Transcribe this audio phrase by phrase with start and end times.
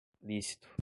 [0.23, 0.71] lícito